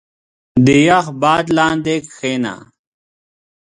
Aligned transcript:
•د 0.65 0.67
یخ 0.87 1.05
باد 1.21 1.45
لاندې 1.57 1.95
کښېنه. 2.09 2.53